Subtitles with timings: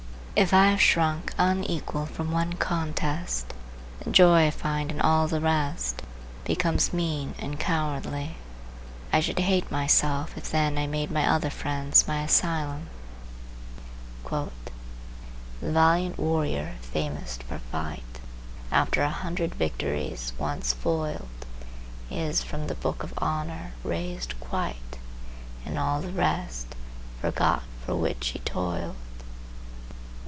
[0.33, 3.53] If I have shrunk unequal from one contest,
[3.99, 6.01] the joy I find in all the rest
[6.45, 8.37] becomes mean and cowardly.
[9.13, 12.87] I should hate myself, if then I made my other friends my asylum:—
[14.27, 14.49] "The
[15.61, 18.21] valiant warrior famoused for fight,
[18.71, 21.27] After a hundred victories, once foiled,
[22.09, 24.97] Is from the book of honor razed quite,
[25.65, 26.67] And all the rest
[27.19, 28.95] forgot for which he toiled."